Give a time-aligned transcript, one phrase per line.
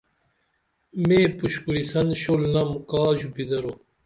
[1.07, 3.73] مِےپُش کُریسن شول نم کا ژُپی درو؟